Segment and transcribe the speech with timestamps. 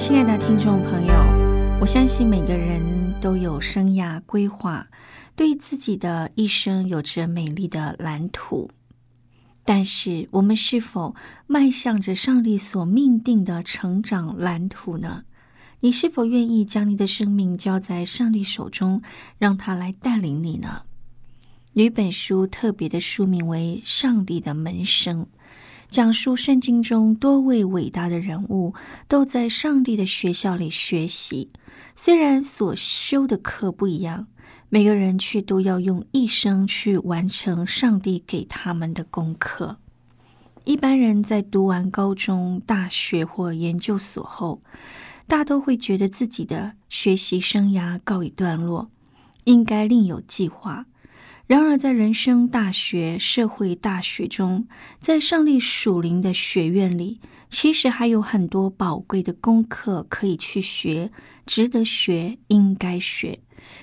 [0.00, 1.12] 亲爱的听众朋友，
[1.78, 2.80] 我相信每个人
[3.20, 4.88] 都有生涯规划，
[5.36, 8.70] 对自己的一生有着美丽的蓝图。
[9.62, 11.14] 但是，我们是否
[11.46, 15.24] 迈向着上帝所命定的成长蓝图呢？
[15.80, 19.02] 你是否愿意将你的生命交在上帝手中，
[19.36, 20.84] 让他来带领你呢？
[21.74, 25.24] 有一本书特别的书名为《上帝的门生》。
[25.90, 28.72] 讲述圣经中多位伟大的人物
[29.08, 31.50] 都在上帝的学校里学习，
[31.96, 34.28] 虽然所修的课不一样，
[34.68, 39.78] 每个人却都要用一生去完成上帝给他们的功课。
[40.62, 44.60] 一般人在读完高中、大学或研究所后，
[45.26, 48.88] 大都会觉得自己的学习生涯告一段落，
[49.42, 50.86] 应该另有计划。
[51.50, 54.68] 然而，在人生大学、社会大学中，
[55.00, 61.10] 在上帝属灵的学院里，其实还有很多宝贵的功课可以去学，
[61.44, 63.40] 值得学，应该学。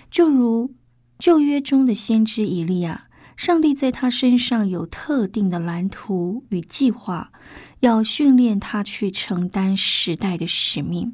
[0.09, 0.73] 就如
[1.19, 7.33] 旧约中的先知以利亚，上帝在他身上有特定的蓝图与计划，
[7.81, 11.13] 要训练他去承担时代的使命。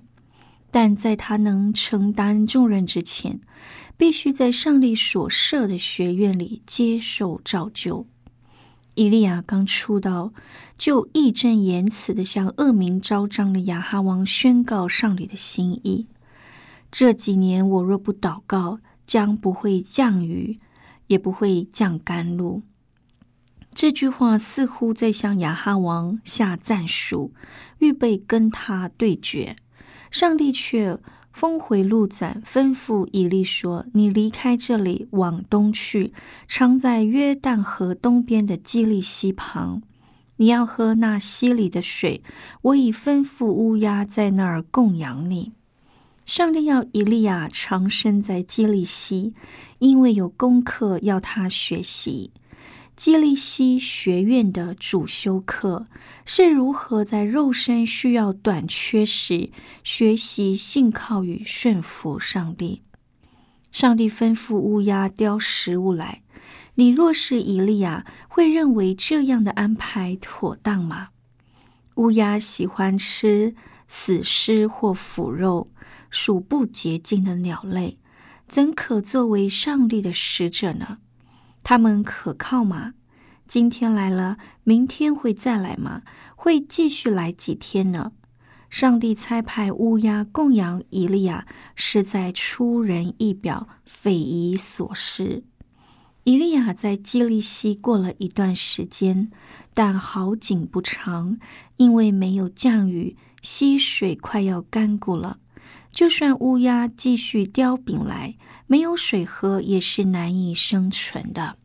[0.70, 3.40] 但在他能承担重任之前，
[4.04, 8.06] 必须在上帝所设的学院里接受造就。
[8.96, 10.34] 以利亚刚出道，
[10.78, 16.08] 就义正言辞的向恶名昭彰的亚哈王宣告上帝的心意：
[16.92, 20.60] 这几年我若不祷告，将不会降雨，
[21.08, 22.62] 也不会降甘露。
[23.74, 27.34] 这句话似乎在向亚哈王下战书，
[27.80, 29.56] 预备跟他对决。
[30.12, 31.00] 上帝却
[31.34, 36.14] 峰回路转，吩咐以利说：“你离开这里，往东去，
[36.48, 39.82] 常在约旦河东边的基利溪旁。
[40.38, 42.22] 你要喝那溪里的水。
[42.62, 45.54] 我已吩咐乌鸦在那儿供养你。”
[46.24, 49.34] 上帝要以利亚长生在基利溪，
[49.80, 52.32] 因为有功课要他学习。
[52.96, 55.88] 基利西学院的主修课
[56.26, 59.50] 是如何在肉身需要短缺时
[59.84, 62.84] 学习信靠与顺服上帝。
[63.72, 66.22] 上帝吩咐乌鸦叼食物来，
[66.76, 71.10] 你若是以利亚，会认为这样的安排妥当吗？
[71.96, 73.56] 乌鸦喜欢吃
[73.88, 75.68] 死尸或腐肉，
[76.12, 77.98] 属不洁净的鸟类，
[78.48, 81.00] 怎可作为上帝的使者呢？
[81.64, 82.94] 他们可靠吗？
[83.48, 86.02] 今天来了，明天会再来吗？
[86.36, 88.12] 会继续来几天呢？
[88.70, 95.44] 上帝差派乌鸦供养以利亚，是在出人意表，匪夷所思。
[96.24, 99.30] 以利亚在基利西过了一段时间，
[99.74, 101.38] 但好景不长，
[101.78, 105.38] 因为没有降雨，溪水快要干枯了。
[105.92, 108.36] 就算乌鸦继续叼饼来，
[108.74, 111.58] 没有水喝也是难以生存的。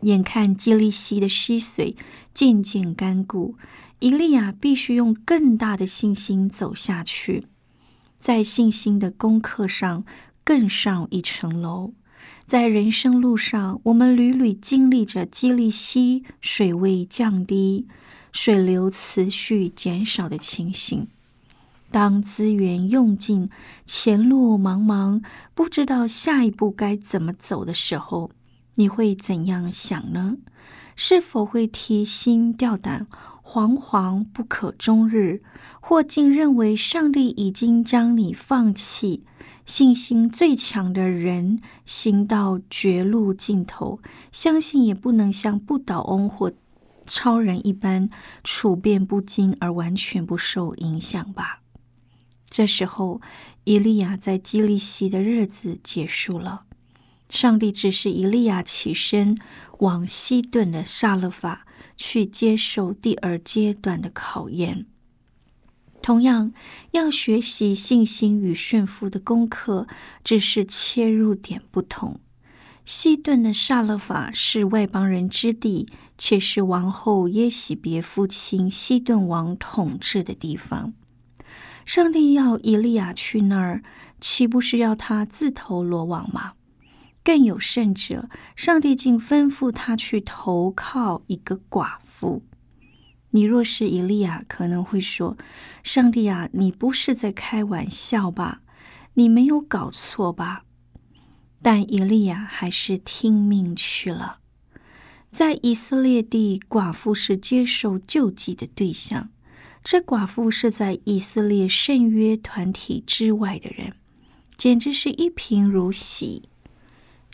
[0.00, 1.94] 眼看基利西的溪水
[2.32, 3.54] 渐渐干枯，
[3.98, 7.46] 伊利亚必须用更大的信心走下去，
[8.18, 10.06] 在信心的功课上
[10.42, 11.92] 更上一层楼。
[12.46, 17.86] 在人生路上，我们屡屡经历着基利西水位降低、
[18.32, 21.08] 水流持续减少的情形。
[21.96, 23.48] 当资源用尽、
[23.86, 25.22] 前路茫茫，
[25.54, 28.30] 不知道下一步该怎么走的时候，
[28.74, 30.36] 你会怎样想呢？
[30.94, 33.06] 是否会提心吊胆、
[33.42, 35.40] 惶惶不可终日，
[35.80, 39.24] 或竟认为上帝已经将你放弃？
[39.64, 44.00] 信心最强的人行到绝路尽头，
[44.30, 46.52] 相信也不能像不倒翁或
[47.06, 48.10] 超人一般
[48.44, 51.62] 处变不惊而完全不受影响吧。
[52.48, 53.20] 这时候，
[53.64, 56.62] 伊利亚在基利西的日子结束了。
[57.28, 59.36] 上帝指示伊利亚起身
[59.78, 61.66] 往西顿的萨勒法
[61.96, 64.86] 去接受第二阶段的考验。
[66.00, 66.52] 同样，
[66.92, 69.88] 要学习信心与顺服的功课，
[70.22, 72.20] 只是切入点不同。
[72.84, 80.92] 西顿的萨勒法是外邦人之地，且是王后耶喜别父亲西顿王统治的地方。
[81.86, 83.82] 上帝要以利亚去那儿，
[84.20, 86.54] 岂不是要他自投罗网吗？
[87.22, 92.42] 更有甚者，上帝竟吩咐他去投靠一个寡妇。
[93.30, 95.36] 你若是以利亚，可能会说
[95.84, 98.62] ：“上帝啊，你不是在开玩笑吧？
[99.14, 100.64] 你没有搞错吧？”
[101.62, 104.38] 但以利亚还是听命去了。
[105.30, 109.30] 在以色列地，寡妇是接受救济的对象。
[109.88, 113.92] 这寡妇是在以色列圣约团体之外的人，
[114.56, 116.48] 简直是一贫如洗。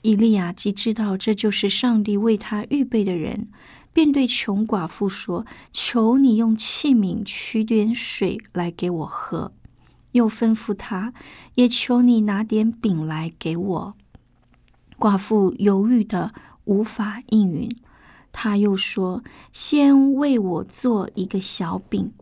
[0.03, 3.49] 以利亚既知道这就是上帝为他预备的人。
[3.95, 9.53] 便对穷寡妇说：“求你用器皿取点水来给我喝。”
[10.13, 11.15] 又吩咐他
[11.57, 13.95] ：“也求你拿点饼来给我。”
[15.01, 16.35] 寡妇犹豫的
[16.65, 17.75] 无法应允。
[18.31, 22.13] 他又说：“先为我做一个小饼。”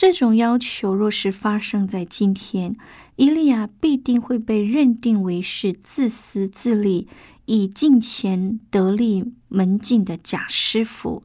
[0.00, 2.74] 这种要求若是发生在今天，
[3.16, 7.06] 伊利亚必定会被认定为是自私自利。
[7.44, 11.22] 以金钱得利门径的假师傅，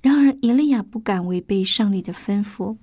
[0.00, 2.78] 然而伊利亚不敢违背上帝的吩咐，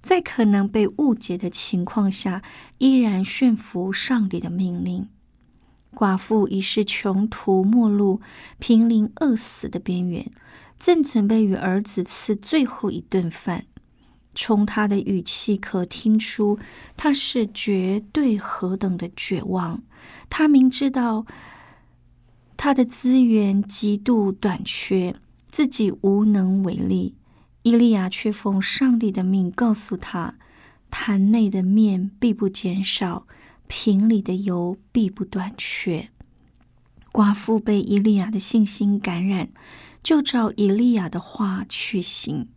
[0.00, 2.42] 在可能被误解的情况下，
[2.78, 5.06] 依然驯服上帝的命令。
[5.94, 8.22] 寡妇已是穷途末路、
[8.58, 10.32] 濒临饿死的边缘，
[10.78, 13.66] 正准备与儿子吃最后一顿饭。
[14.42, 16.58] 从他的语气可听出，
[16.96, 19.82] 他是绝对何等的绝望。
[20.30, 21.26] 他明知道。
[22.56, 25.14] 他的资源极度短缺，
[25.50, 27.14] 自己无能为力。
[27.62, 30.34] 伊利亚却奉上帝的命告诉他：
[30.90, 33.26] 坛内的面必不减少，
[33.66, 36.10] 瓶里的油必不短缺。
[37.12, 39.48] 寡妇被伊利亚的信心感染，
[40.02, 42.48] 就照伊利亚的话去行。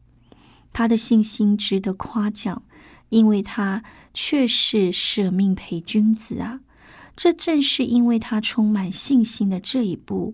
[0.74, 2.64] 他的信心值得夸奖，
[3.10, 3.84] 因为他
[4.14, 6.60] 确是舍命陪君子啊。
[7.16, 10.34] 这正是因为他充满信心的这一步，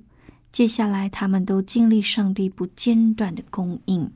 [0.50, 4.12] 接下来他们都经历上帝不间断的供应。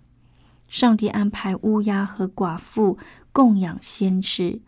[0.70, 2.98] 上帝安排乌鸦和寡妇
[3.32, 4.62] 供养先知，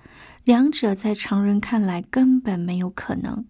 [0.44, 3.46] 两者在常人看来根本没有可能。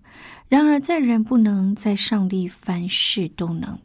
[0.48, 3.80] 然而在人不能，在上帝凡事都能。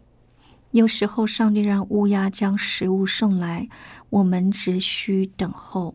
[0.73, 3.69] 有时候上帝让乌鸦将食物送来，
[4.11, 5.95] 我们只需等候；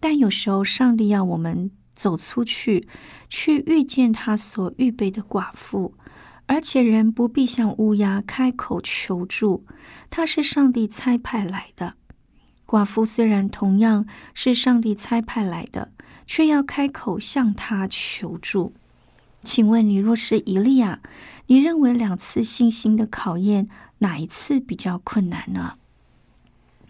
[0.00, 1.70] 但有时候上帝要我们。
[1.98, 2.86] 走出去，
[3.28, 5.94] 去遇见他所预备的寡妇，
[6.46, 9.64] 而且人不必向乌鸦开口求助，
[10.08, 11.94] 他是上帝差派来的。
[12.64, 15.90] 寡妇虽然同样是上帝差派来的，
[16.24, 18.72] 却要开口向他求助。
[19.42, 21.00] 请问你若是以利亚，
[21.46, 25.74] 你认为两次信心的考验哪一次比较困难呢？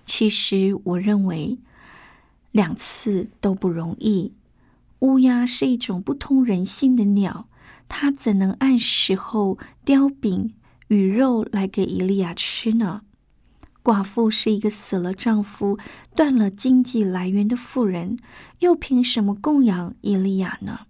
[0.05, 1.59] 其实我认为
[2.51, 4.33] 两次都不容易。
[5.01, 7.49] 乌鸦是一种不通人性的鸟，
[7.89, 10.55] 它怎能按时候叼饼
[10.89, 13.03] 与肉来给伊利亚吃呢？
[13.85, 15.79] 寡妇是一个死了丈夫、
[16.15, 18.19] 断了经济来源的妇人，
[18.59, 20.81] 又凭什么供养伊利亚呢？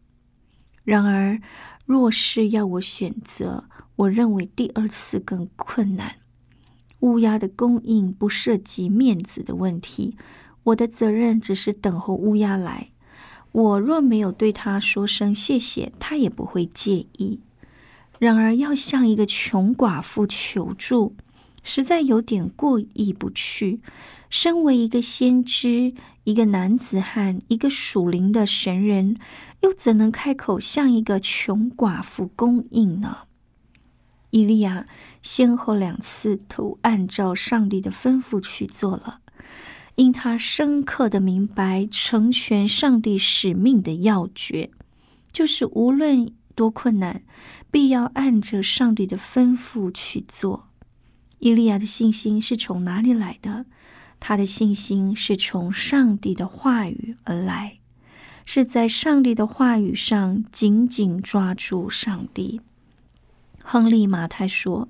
[0.84, 1.40] 然而，
[1.84, 3.64] 若是要我选择，
[3.98, 6.16] 我认为第二次更困难。
[7.00, 10.16] 乌鸦的供应不涉及面子的问题，
[10.64, 12.90] 我的责任只是等候乌鸦来。
[13.52, 17.40] 我若没有对他说声谢谢，他也不会介意。
[18.18, 21.14] 然而，要向一个穷寡妇求助，
[21.62, 23.80] 实在有点过意不去。
[24.28, 29.16] 身为一个先知，一个男子汉，一个属灵的神人，
[29.62, 33.27] 又怎能开口向一个穷寡妇供应呢？
[34.30, 34.86] 伊利亚
[35.22, 39.20] 先后两次都按照上帝的吩咐去做了。
[39.94, 44.70] 因他深刻的明白成全上帝使命的要诀，
[45.32, 47.22] 就是无论多困难，
[47.70, 50.68] 必要按着上帝的吩咐去做。
[51.40, 53.66] 伊利亚的信心是从哪里来的？
[54.20, 57.78] 他的信心是从上帝的话语而来，
[58.44, 62.60] 是在上帝的话语上紧紧抓住上帝。
[63.70, 64.88] 亨利马太说。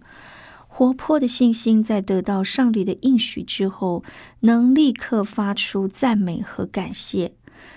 [0.69, 4.05] 活泼的信心在得到上帝的应许之后，
[4.41, 7.35] 能立刻发出赞美和感谢。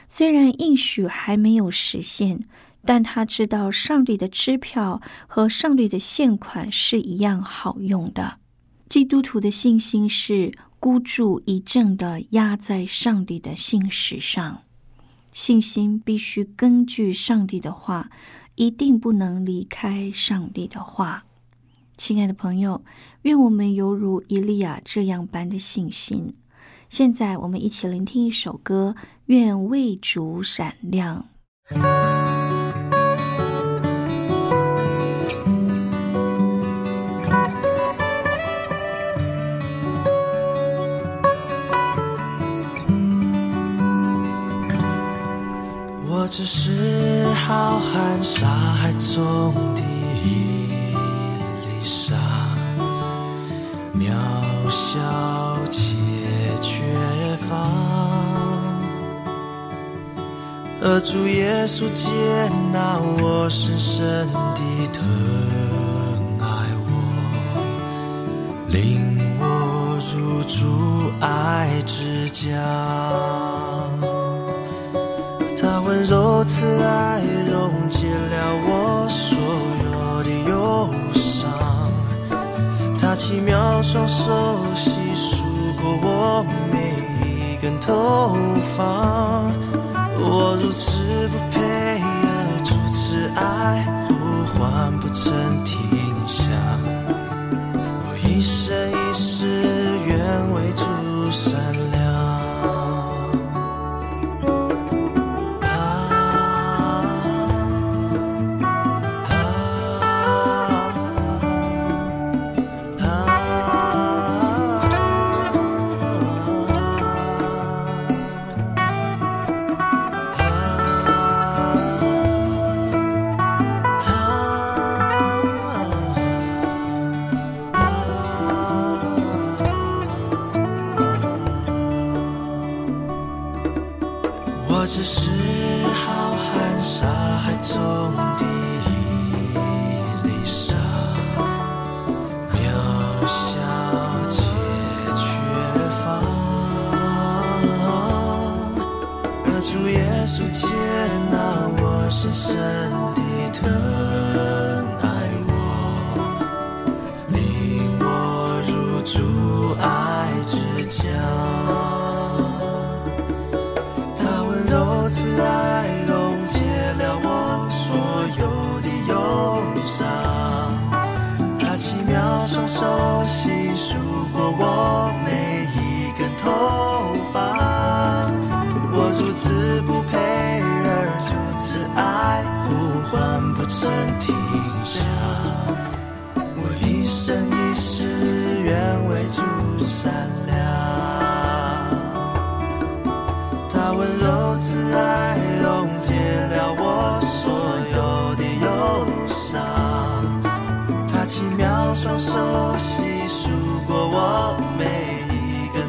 [0.08, 2.42] 虽然应许还没有实现，
[2.86, 8.38] 但他知道上帝的支票和上帝的现款是一样好用的。
[8.88, 14.62] 基督徒的信心是孤注一掷的压在上帝的信实上，
[15.32, 18.12] 信心必须根据上帝的话，
[18.56, 21.26] 一定不能离开上帝的话。
[21.98, 22.84] 亲爱的朋友，
[23.24, 26.34] 愿我们犹如伊利亚这样般的信心。
[26.90, 28.96] 现在，我们一起聆听一首歌，
[29.28, 31.26] 《愿为主闪亮》。
[46.34, 49.82] 只是浩瀚沙海中的
[50.24, 50.72] 一
[51.66, 52.16] 粒沙，
[53.94, 54.14] 渺
[54.70, 54.98] 小
[55.70, 55.82] 且
[56.62, 56.72] 缺
[57.36, 57.54] 乏。
[60.82, 62.08] 而主耶稣接
[62.72, 65.04] 纳我，深深地疼
[66.40, 66.46] 爱
[66.88, 66.90] 我，
[68.70, 72.48] 领我入主爱之家。
[75.92, 77.22] 温柔慈爱，
[77.52, 79.38] 溶解了我所
[79.84, 81.52] 有的忧伤。
[82.98, 85.44] 他奇妙双手细数
[85.82, 86.96] 过我每
[87.28, 88.38] 一根头
[88.78, 89.44] 发。
[90.18, 94.14] 我如此不配，而主此爱呼
[94.58, 95.78] 唤不曾停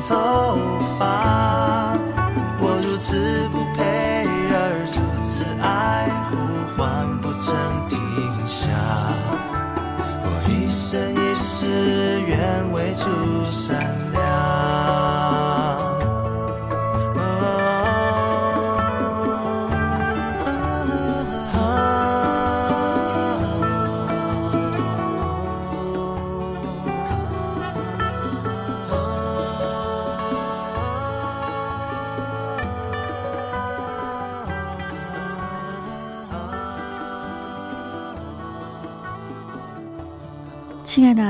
[0.04, 0.59] 头
[0.99, 1.32] 发。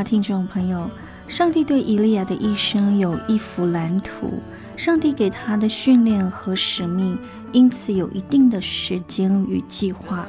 [0.03, 0.91] 听众朋友，
[1.29, 4.41] 上帝对以利亚的一生有一幅蓝图。
[4.77, 7.17] 上帝给他的训练和使命，
[7.53, 10.27] 因此有一定的时间与计划。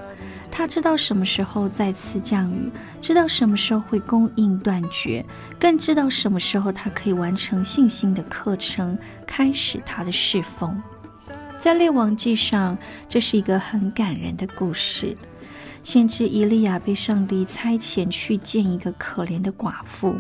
[0.52, 2.70] 他知道什么时候再次降雨，
[3.02, 5.26] 知道什么时候会供应断绝，
[5.58, 10.80] 更知道什么时候他可以完成信心的课程，开始他的侍奉。
[11.58, 12.78] 在列王记上，
[13.08, 15.18] 这是一个很感人的故事。
[15.84, 20.16] 先知以利亚被上帝差遣去见一个可怜的寡妇，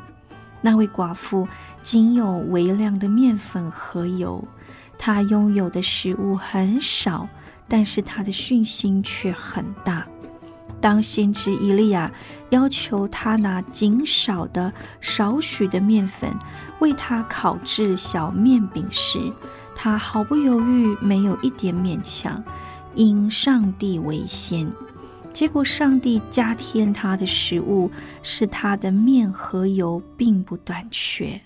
[0.62, 1.48] 那位寡妇
[1.82, 4.43] 仅有微量的面粉和油，
[4.98, 7.27] 她拥有的食物很少，
[7.67, 10.05] 但是她的信心却很大。
[10.82, 12.12] 当先知以利亚
[12.50, 16.29] 要求他拿仅少的少许的面粉
[16.79, 19.32] 为他烤制小面饼时，
[19.74, 22.43] 他毫不犹豫，没有一点勉强，
[22.96, 24.70] 因上帝为先。
[25.33, 27.89] 结果，上帝加添他的食物，
[28.21, 31.41] 使他的面和油并不短缺。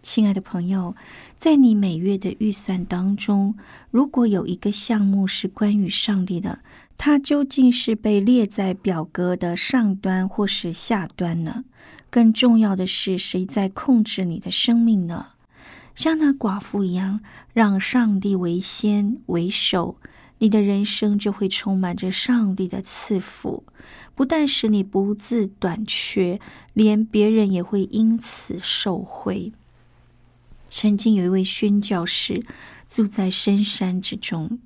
[0.00, 0.96] 亲爱的朋友，
[1.36, 3.54] 在你每月的预算当中，
[3.90, 6.60] 如果有一个项目是关于上帝的，
[6.96, 11.64] 它究竟是被列在表格的上端或是下端呢？
[12.08, 15.26] 更重要的是，谁在控制你的生命呢？
[15.94, 17.20] 像那寡妇一样，
[17.52, 19.96] 让上帝为先为首，
[20.40, 23.62] 你的人生就会充满着上帝的赐福，
[24.14, 26.40] 不但使你不自短缺，
[26.72, 29.52] 连别人也会因此受惠。
[30.68, 32.44] 曾经有一位宣教士
[32.88, 34.58] 住在深山之中。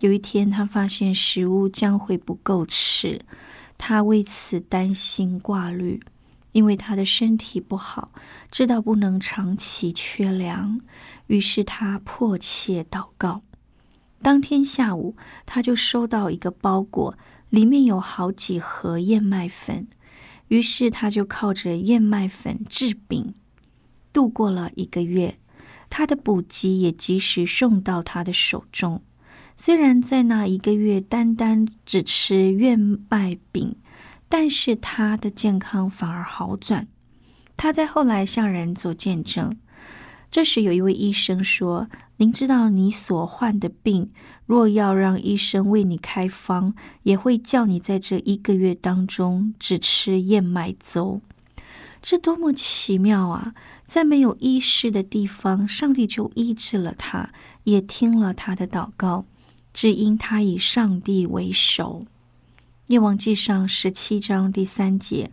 [0.00, 3.22] 有一天，他发现食物将会不够吃，
[3.78, 6.00] 他为此担心挂虑，
[6.52, 8.12] 因为他的身体不好，
[8.50, 10.80] 知道不能长期缺粮，
[11.28, 13.42] 于是他迫切祷告。
[14.20, 17.16] 当天下午，他就收到一个包裹，
[17.50, 19.86] 里面有好几盒燕麦粉，
[20.48, 23.34] 于是他就靠着燕麦粉制饼，
[24.12, 25.38] 度过了一个月。
[25.90, 29.02] 他的补给也及时送到他的手中。
[29.56, 33.74] 虽然在那一个月单单只吃燕麦饼，
[34.28, 36.86] 但是他的健康反而好转。
[37.56, 39.56] 他在后来向人做见证。
[40.30, 44.10] 这时有一位医生说：“您知道你所患的病，
[44.46, 51.20] 若要让医生为你开方，也会叫你在这一个月当中只吃燕麦粥。
[52.02, 53.54] 这多么奇妙啊！
[53.84, 57.30] 在没有医师的地方，上帝就医治了他，
[57.64, 59.24] 也听了他的祷告。”
[59.72, 62.02] 只因他以上帝为首，
[62.86, 65.30] 《列王记上》十七章第三节，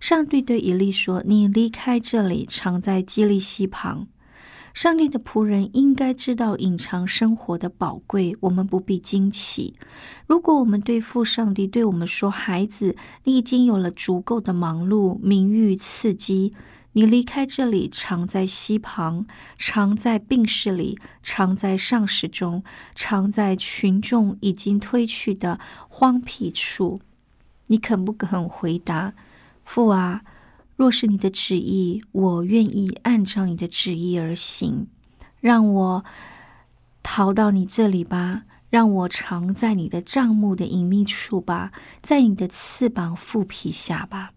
[0.00, 4.06] 上帝对以利说：“你离开这里，常在基利溪旁。”
[4.74, 9.74] 上帝的仆人应该知道隐藏生活的宝贵，我们不必惊奇。
[10.26, 16.52] 如果我们对付上帝对我们说：“孩子，你已经有了足够的忙碌、名誉、刺激。”
[16.94, 19.24] 你离开这里，常在溪旁，
[19.56, 22.62] 常在病室里，常在上室中，
[22.94, 27.00] 常在群众已经推去的荒僻处。
[27.68, 29.14] 你肯不肯回答？
[29.64, 30.22] 父啊，
[30.76, 34.86] 若是你的旨意，我愿意按照你的旨意而行。
[35.40, 36.04] 让我
[37.02, 44.32] 逃到你这里吧，让我藏在你的帐幕的隐秘处吧，在你的翅膀腹皮下吧。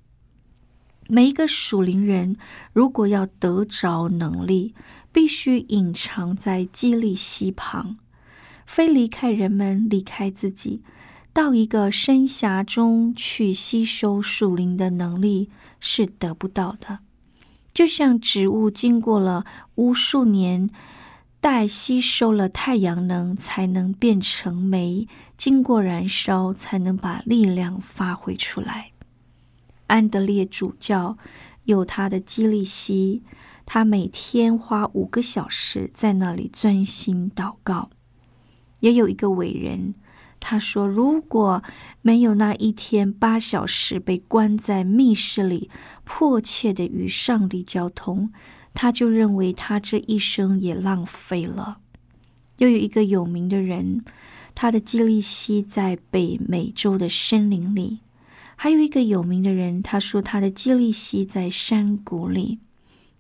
[1.08, 2.36] 每一个属灵人，
[2.74, 4.74] 如果要得着能力，
[5.12, 7.98] 必须隐藏在基利溪旁，
[8.66, 10.82] 非离开人们，离开自己，
[11.32, 15.52] 到一个深峡中去吸收属灵的能力，
[15.88, 17.00] 是得不到的。
[17.72, 19.46] 就像植物经过了
[19.76, 20.68] 无数年，
[21.40, 28.94] 待吸收了太阳能，才能变成煤，经过燃烧，才能把力量发挥出来。
[29.86, 31.20] 安德烈主教
[31.66, 33.22] 有他的基利西，
[33.64, 37.92] 他每天花五个小时在那里专心祷告。
[38.80, 39.94] 也有一个伟人，
[40.48, 41.64] 他说：“如果
[42.04, 45.72] 没有那一天八小时被关在密室里，
[46.04, 48.32] 迫切的与上帝交通，
[48.76, 51.80] 他就认为他这一生也浪费了。”
[52.60, 54.06] 又有一个有名的人，
[54.54, 58.02] 他的基利希在北美洲的森林里。
[58.56, 62.60] 还有一个有名的人，他说他的基利希在山谷里。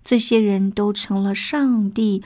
[0.04, 2.22] 这些人都成了上帝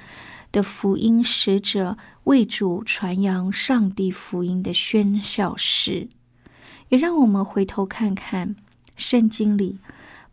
[0.51, 1.95] 的福音使者，
[2.29, 6.09] 为主传扬上帝福音的宣教士。
[6.89, 8.55] 也让我们回头看看
[8.95, 9.79] 圣经里，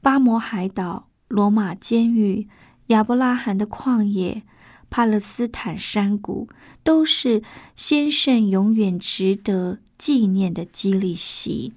[0.02, 2.48] 巴摩海岛、罗马监狱、
[2.88, 4.42] 亚伯拉罕的旷野、
[4.90, 6.50] 巴勒斯坦山谷，
[6.84, 7.42] 都是
[7.74, 11.72] 先圣永远值得纪念的基利希。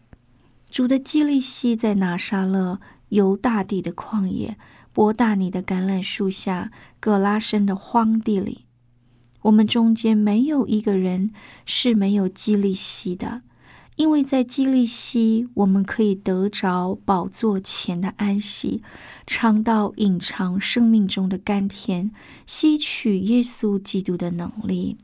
[0.69, 4.58] 主的基利希在拿撒勒、犹大地的旷野、
[4.91, 8.65] 伯大尼的橄榄树下、葛拉申的荒地里，
[9.43, 11.32] 我们中间没有一个人
[11.65, 13.41] 是没有基利希的，
[13.95, 18.82] 因为在基利希，我们可以得着宝座前的安息，
[19.25, 22.12] 尝到隐藏生命中的甘甜，
[22.45, 24.97] 吸取耶稣基督的能力。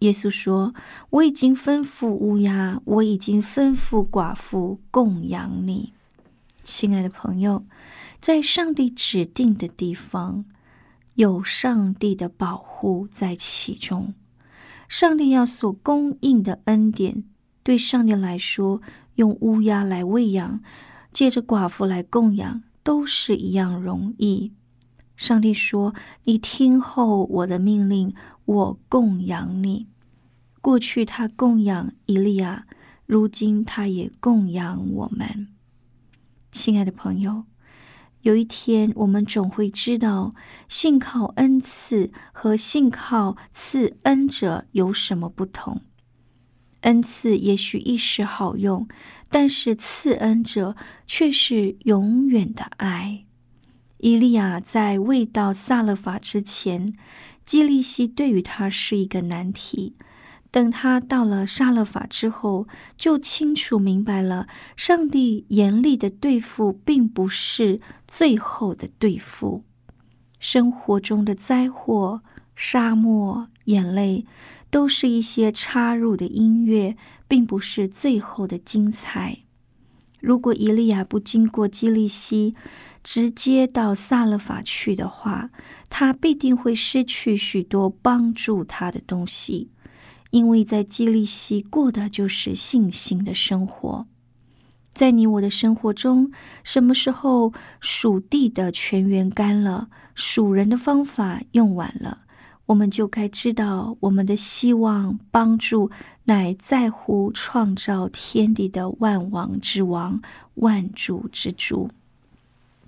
[0.00, 0.74] 耶稣说
[1.10, 5.92] ：“我已经吩咐乌鸦，我已经吩咐寡妇供养你，
[6.62, 7.64] 亲爱的朋友，
[8.20, 10.44] 在上帝指定的地方，
[11.18, 14.14] 有上帝的保护在其中。
[14.88, 17.24] 上帝要所供应的恩典，
[17.64, 18.80] 对上帝来说，
[19.16, 20.60] 用乌鸦来喂养，
[21.12, 24.52] 借着寡妇来供养，都是一样容易。
[25.16, 29.88] 上帝说：“你听候我的命令，我供养你。”
[30.62, 32.64] 过去他供养以利亚，
[33.06, 35.48] 如今他也供养我们。
[36.52, 37.42] 亲爱的朋友，
[38.22, 40.34] 有一天我们总会知道，
[40.68, 45.82] 信靠恩赐和信靠赐恩者有什么不同。
[46.82, 48.86] 恩赐也许一时好用，
[49.30, 50.76] 但是赐恩者
[51.06, 53.24] 却是永远的爱。
[53.98, 56.94] 伊利亚在未到萨勒法之前，
[57.44, 59.96] 基利西对于他是一个难题。
[60.50, 69.64] 等他到了萨勒法之后，就清楚明白了，上帝严厉的对付，并不是最后的对付。
[70.40, 72.22] 生活中的灾祸、
[72.56, 74.24] 沙漠、眼泪，
[74.70, 79.40] 都是一些插入的音乐，并不是最后的精彩。
[80.20, 82.54] 如果伊利亚不经过基利西，
[83.04, 85.50] 直接到萨勒法去的话，
[85.90, 89.70] 他必定会失去许多帮助他的东西，
[90.30, 94.06] 因为在基利西过的就是信心的生活。
[94.94, 96.32] 在你我的生活中，
[96.64, 102.22] 什么时候属地的泉源干了，属人的方法用完了，
[102.66, 105.90] 我们就该知道，我们的希望帮助
[106.24, 110.20] 乃在乎创造天地的万王之王、
[110.54, 111.88] 万主之主。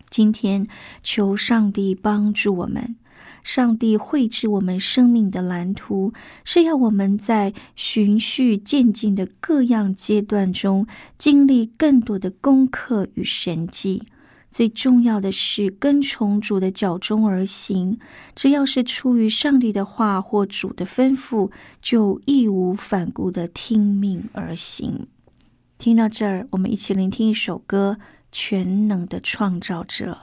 [0.08, 0.66] 今天，
[1.04, 2.96] 求上帝帮助我们。
[3.42, 6.12] 上帝绘制我们生命的蓝图，
[6.44, 14.02] 是要我们在循序渐进的各样阶段中，经历更多的功课与神迹。
[14.50, 17.98] 最重要的是，跟从主的脚中而行。
[18.34, 21.50] 只要是出于上帝的话或主的吩咐，
[21.80, 25.06] 就义无反顾的听命而行。
[25.78, 27.98] 听到这儿，我们一起聆听一首歌。
[28.32, 30.16] 全能的创造者，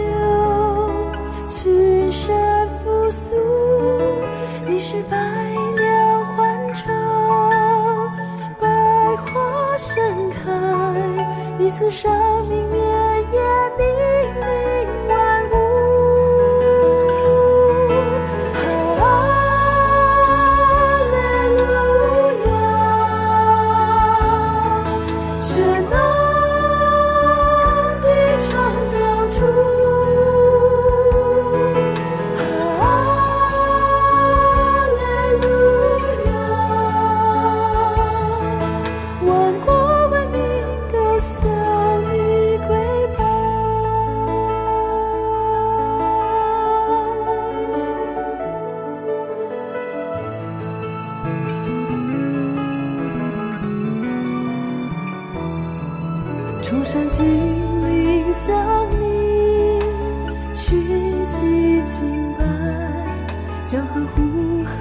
[1.46, 3.34] 群山复苏。
[4.66, 6.94] 你是百鸟欢唱，
[8.60, 8.68] 百
[9.16, 10.52] 花盛开，
[11.58, 12.12] 你似生
[12.50, 13.42] 命绵延，
[64.38, 64.78] 湖海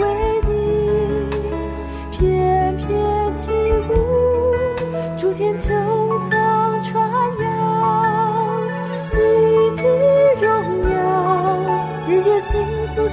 [0.00, 0.04] 为
[0.48, 0.50] 你
[2.10, 2.88] 翩翩
[3.32, 3.52] 起
[3.88, 3.92] 舞，
[5.16, 5.68] 诸天秋
[6.18, 6.28] 风
[6.82, 8.60] 传扬，
[9.12, 9.16] 你
[9.76, 9.84] 的
[10.42, 10.44] 荣
[10.90, 10.96] 耀
[12.08, 12.50] 日月星
[12.84, 13.06] 宿。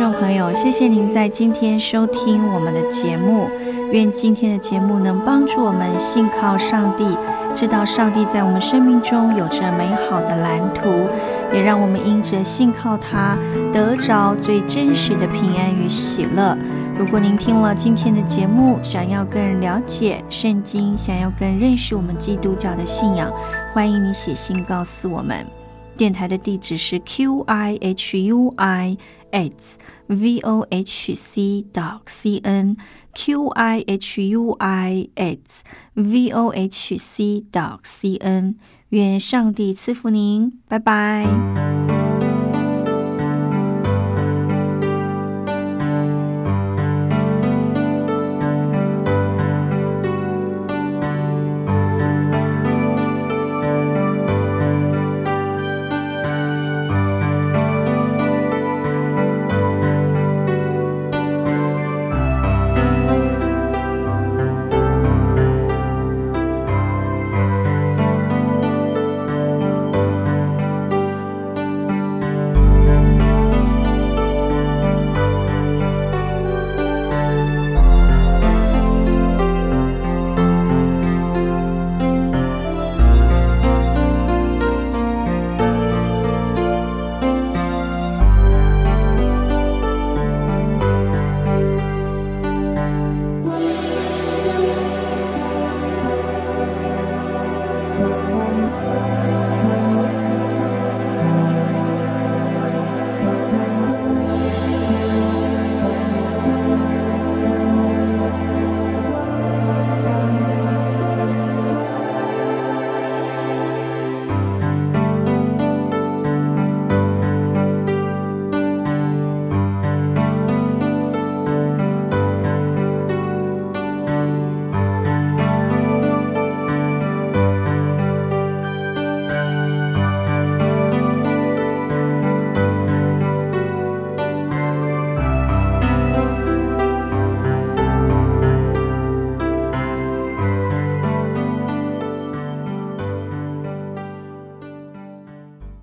[0.00, 3.46] 众朋友，谢谢您在今天收听我们的节目。
[3.92, 7.04] 愿今天的节目能帮助我们信靠上帝，
[7.54, 11.06] 知道上帝在我们生命中有着美好的蓝图，
[11.52, 13.36] 也让我们因着信靠他，
[13.74, 16.56] 得着最真实的平安与喜乐。
[16.98, 23.30] 如果您听了今天的节目，想要更了解圣经，想要更认识我们基督教的信仰，
[23.74, 25.44] 欢迎你写信告诉我们。
[25.94, 28.96] 电台的地址是 q i h u i
[29.32, 32.76] s v o h c dot c n
[33.14, 35.64] q i h u i s
[35.94, 38.56] v o h c dot c n。
[38.90, 42.09] 愿上帝赐福您，拜拜。